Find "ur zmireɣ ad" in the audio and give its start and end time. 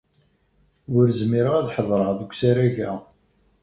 0.95-1.67